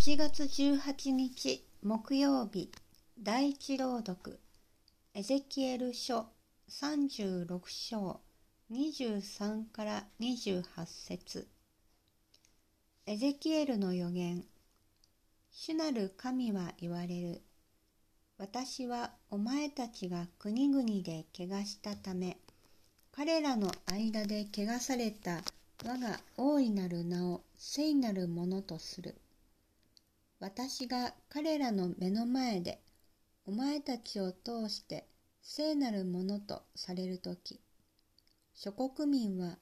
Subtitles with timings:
[0.00, 2.70] 8月18日木曜日
[3.20, 4.38] 第一朗読
[5.12, 6.26] エゼキエル書
[6.70, 8.20] 36章
[8.70, 11.48] 23から28節
[13.06, 14.44] エゼキエルの予言
[15.50, 17.42] 主なる神は言われる
[18.38, 22.38] 私はお前たちが国々で怪我したため
[23.10, 25.40] 彼らの間で汚された
[25.84, 29.16] 我が大いなる名を聖なるものとする。
[30.40, 32.80] 私が彼らの目の前で
[33.44, 35.08] お前たちを通して
[35.42, 37.60] 聖なるものとされるとき、
[38.54, 39.58] 諸国民は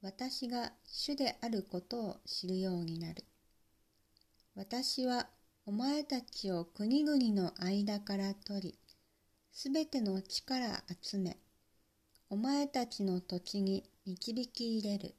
[0.00, 3.24] 私が主であることを知るようになる。
[4.54, 5.28] 私は
[5.66, 8.78] お前たちを国々の間から取り、
[9.50, 11.38] すべての力集め、
[12.30, 15.14] お前たちの土地に導き入れる。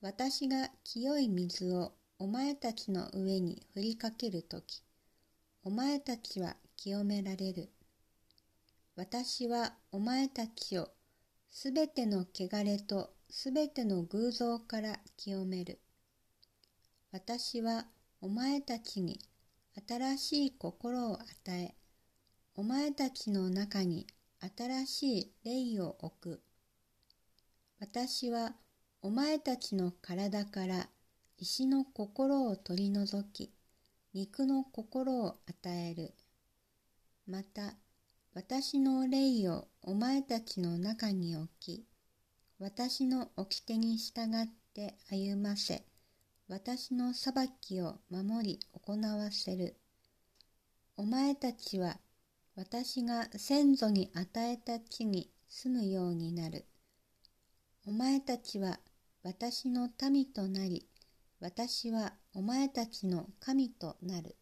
[0.00, 4.84] 私が清い水をお前たちの上に振りかけるとき、
[5.64, 7.68] お前たちは清められる。
[8.94, 10.86] 私はお前たちを
[11.50, 15.80] すべての汚れとすべての偶像から清める。
[17.10, 17.86] 私は
[18.20, 19.18] お前たちに
[19.88, 21.74] 新しい心を与え、
[22.54, 24.06] お前たちの中に
[24.56, 25.32] 新しい
[25.74, 26.40] 霊を置く。
[27.80, 28.54] 私は
[29.00, 30.88] お前たちの体から
[31.42, 33.52] 石の心を取り除き、
[34.14, 36.14] 肉の心を与える。
[37.26, 37.74] また、
[38.32, 41.84] 私の霊をお前たちの中に置き、
[42.60, 45.84] 私の掟に従って歩ませ、
[46.46, 49.74] 私の裁きを守り行わせる。
[50.96, 51.98] お前たちは
[52.54, 56.66] 私が先祖に与えた地に住むようになる。
[57.84, 58.78] お前たちは
[59.24, 60.86] 私の民となり、
[61.42, 64.36] 私はお前たちの神となる。